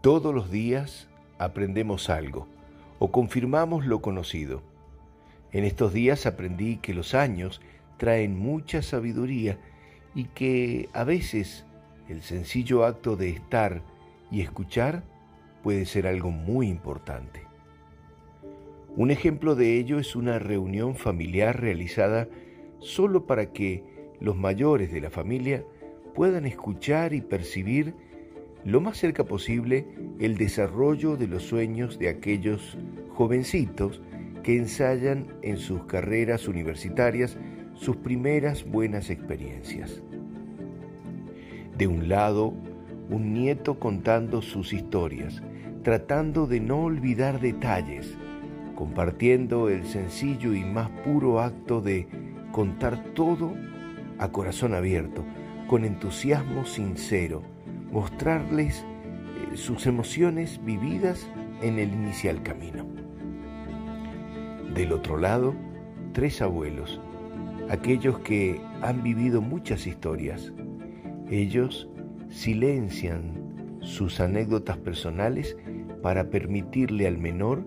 Todos 0.00 0.34
los 0.34 0.50
días 0.50 1.08
aprendemos 1.38 2.08
algo 2.08 2.46
o 2.98 3.12
confirmamos 3.12 3.84
lo 3.84 4.00
conocido. 4.00 4.62
En 5.52 5.64
estos 5.64 5.92
días 5.92 6.24
aprendí 6.24 6.78
que 6.78 6.94
los 6.94 7.14
años 7.14 7.60
traen 7.98 8.38
mucha 8.38 8.80
sabiduría 8.80 9.58
y 10.14 10.24
que 10.24 10.88
a 10.94 11.04
veces 11.04 11.66
el 12.08 12.22
sencillo 12.22 12.86
acto 12.86 13.16
de 13.16 13.28
estar 13.28 13.82
y 14.30 14.40
escuchar 14.40 15.02
puede 15.62 15.84
ser 15.84 16.06
algo 16.06 16.30
muy 16.30 16.68
importante. 16.68 17.42
Un 18.96 19.10
ejemplo 19.10 19.54
de 19.54 19.76
ello 19.76 19.98
es 19.98 20.16
una 20.16 20.38
reunión 20.38 20.94
familiar 20.94 21.60
realizada 21.60 22.26
solo 22.78 23.26
para 23.26 23.52
que 23.52 23.84
los 24.18 24.34
mayores 24.34 24.90
de 24.92 25.02
la 25.02 25.10
familia 25.10 25.62
puedan 26.14 26.46
escuchar 26.46 27.12
y 27.12 27.20
percibir 27.20 27.94
lo 28.64 28.80
más 28.80 28.98
cerca 28.98 29.24
posible 29.24 29.86
el 30.18 30.36
desarrollo 30.36 31.16
de 31.16 31.26
los 31.26 31.44
sueños 31.44 31.98
de 31.98 32.08
aquellos 32.08 32.76
jovencitos 33.10 34.02
que 34.42 34.56
ensayan 34.56 35.26
en 35.42 35.58
sus 35.58 35.84
carreras 35.84 36.48
universitarias 36.48 37.38
sus 37.74 37.96
primeras 37.96 38.64
buenas 38.64 39.10
experiencias. 39.10 40.02
De 41.76 41.86
un 41.86 42.08
lado, 42.08 42.52
un 43.08 43.32
nieto 43.32 43.78
contando 43.78 44.42
sus 44.42 44.72
historias, 44.72 45.42
tratando 45.82 46.46
de 46.46 46.60
no 46.60 46.82
olvidar 46.82 47.40
detalles, 47.40 48.14
compartiendo 48.74 49.68
el 49.70 49.86
sencillo 49.86 50.54
y 50.54 50.64
más 50.64 50.90
puro 51.04 51.40
acto 51.40 51.80
de 51.80 52.06
contar 52.52 53.02
todo 53.14 53.54
a 54.18 54.28
corazón 54.30 54.74
abierto, 54.74 55.24
con 55.66 55.84
entusiasmo 55.84 56.66
sincero, 56.66 57.42
mostrarles 57.90 58.84
eh, 58.84 59.56
sus 59.56 59.86
emociones 59.86 60.60
vividas 60.64 61.28
en 61.62 61.78
el 61.78 61.92
inicial 61.92 62.42
camino. 62.42 62.86
Del 64.74 64.92
otro 64.92 65.16
lado, 65.16 65.54
tres 66.12 66.42
abuelos, 66.42 67.00
aquellos 67.68 68.18
que 68.20 68.60
han 68.82 69.02
vivido 69.02 69.40
muchas 69.40 69.86
historias. 69.86 70.52
Ellos 71.30 71.88
silencian 72.28 73.78
sus 73.80 74.20
anécdotas 74.20 74.76
personales 74.78 75.56
para 76.02 76.30
permitirle 76.30 77.06
al 77.06 77.18
menor 77.18 77.64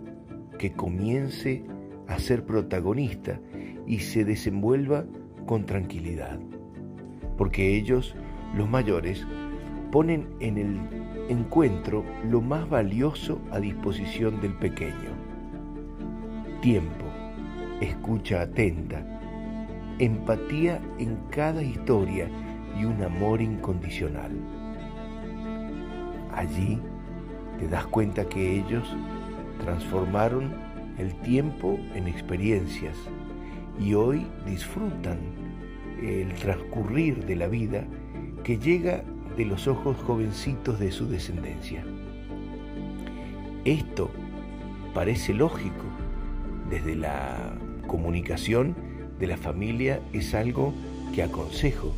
que 0.57 0.73
comience 0.73 1.63
a 2.07 2.19
ser 2.19 2.45
protagonista 2.45 3.39
y 3.85 3.99
se 3.99 4.25
desenvuelva 4.25 5.05
con 5.45 5.65
tranquilidad. 5.65 6.39
Porque 7.37 7.75
ellos, 7.75 8.15
los 8.55 8.69
mayores, 8.69 9.25
ponen 9.93 10.27
en 10.39 10.57
el 10.57 10.79
encuentro 11.29 12.03
lo 12.27 12.41
más 12.41 12.67
valioso 12.67 13.39
a 13.51 13.59
disposición 13.59 14.41
del 14.41 14.55
pequeño. 14.55 15.11
Tiempo, 16.63 17.05
escucha 17.79 18.41
atenta, 18.41 19.05
empatía 19.99 20.81
en 20.97 21.15
cada 21.29 21.61
historia 21.61 22.27
y 22.75 22.85
un 22.85 23.03
amor 23.03 23.39
incondicional. 23.39 24.31
Allí 26.33 26.79
te 27.59 27.67
das 27.67 27.85
cuenta 27.85 28.27
que 28.27 28.57
ellos 28.61 28.97
transformaron 29.63 30.55
el 30.97 31.13
tiempo 31.21 31.77
en 31.93 32.07
experiencias 32.07 32.97
y 33.79 33.93
hoy 33.93 34.25
disfrutan 34.47 35.19
el 36.01 36.33
transcurrir 36.33 37.27
de 37.27 37.35
la 37.35 37.45
vida 37.45 37.85
que 38.43 38.57
llega 38.57 39.03
de 39.37 39.45
los 39.45 39.67
ojos 39.67 39.97
jovencitos 40.05 40.79
de 40.79 40.91
su 40.91 41.07
descendencia. 41.07 41.83
Esto 43.65 44.09
parece 44.93 45.33
lógico. 45.33 45.85
Desde 46.69 46.95
la 46.95 47.53
comunicación 47.87 48.75
de 49.19 49.27
la 49.27 49.37
familia 49.37 49.99
es 50.11 50.33
algo 50.33 50.73
que 51.13 51.23
aconsejo, 51.23 51.93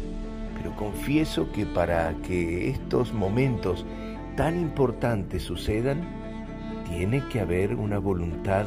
pero 0.57 0.75
confieso 0.75 1.51
que 1.51 1.65
para 1.65 2.13
que 2.23 2.69
estos 2.69 3.13
momentos 3.13 3.85
tan 4.35 4.59
importantes 4.59 5.43
sucedan, 5.43 6.01
tiene 6.89 7.23
que 7.29 7.39
haber 7.39 7.75
una 7.75 7.99
voluntad 7.99 8.65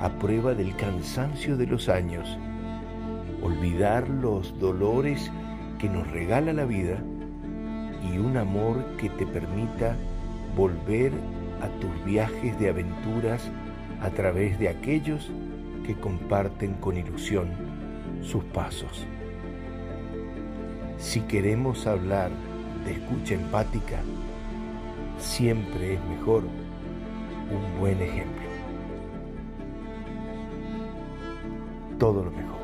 a 0.00 0.10
prueba 0.10 0.54
del 0.54 0.76
cansancio 0.76 1.56
de 1.56 1.66
los 1.66 1.88
años, 1.88 2.38
olvidar 3.42 4.08
los 4.08 4.58
dolores 4.60 5.32
que 5.78 5.88
nos 5.88 6.08
regala 6.10 6.52
la 6.52 6.64
vida 6.64 7.02
y 8.02 8.18
un 8.18 8.36
amor 8.36 8.84
que 8.98 9.08
te 9.10 9.26
permita 9.26 9.96
volver 10.56 11.12
a 11.62 11.68
tus 11.80 12.04
viajes 12.04 12.58
de 12.58 12.68
aventuras 12.68 13.50
a 14.02 14.10
través 14.10 14.58
de 14.58 14.68
aquellos 14.68 15.30
que 15.86 15.94
comparten 15.94 16.74
con 16.74 16.96
ilusión 16.96 17.48
sus 18.22 18.44
pasos. 18.44 19.06
Si 20.98 21.20
queremos 21.22 21.86
hablar 21.86 22.30
de 22.84 22.92
escucha 22.92 23.34
empática, 23.34 24.00
siempre 25.18 25.94
es 25.94 26.04
mejor 26.04 26.44
un 26.44 27.80
buen 27.80 28.00
ejemplo. 28.00 28.46
Todo 31.98 32.24
lo 32.24 32.30
mejor. 32.30 32.55